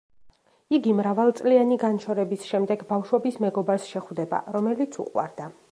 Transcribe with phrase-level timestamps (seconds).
[0.77, 5.53] იგი მრავალწლიანი განშორების შემდეგ ბავშვობის მეგობარს შეხვდება, რომელიც უყვარდა.